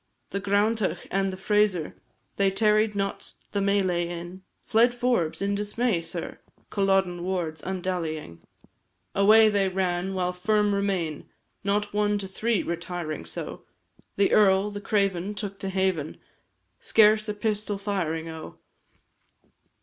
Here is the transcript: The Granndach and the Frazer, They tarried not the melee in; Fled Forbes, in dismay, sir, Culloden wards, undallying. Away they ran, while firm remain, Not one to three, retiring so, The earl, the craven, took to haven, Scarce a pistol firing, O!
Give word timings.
The 0.31 0.41
Granndach 0.41 1.05
and 1.11 1.31
the 1.31 1.37
Frazer, 1.37 1.95
They 2.37 2.49
tarried 2.49 2.95
not 2.95 3.35
the 3.51 3.61
melee 3.61 4.07
in; 4.09 4.41
Fled 4.65 4.95
Forbes, 4.95 5.43
in 5.43 5.53
dismay, 5.53 6.01
sir, 6.01 6.39
Culloden 6.71 7.23
wards, 7.23 7.61
undallying. 7.61 8.41
Away 9.13 9.47
they 9.47 9.69
ran, 9.69 10.15
while 10.15 10.33
firm 10.33 10.73
remain, 10.73 11.29
Not 11.63 11.93
one 11.93 12.17
to 12.17 12.27
three, 12.27 12.63
retiring 12.63 13.25
so, 13.25 13.65
The 14.15 14.31
earl, 14.31 14.71
the 14.71 14.81
craven, 14.81 15.35
took 15.35 15.59
to 15.59 15.69
haven, 15.69 16.17
Scarce 16.79 17.29
a 17.29 17.33
pistol 17.35 17.77
firing, 17.77 18.27
O! 18.27 18.57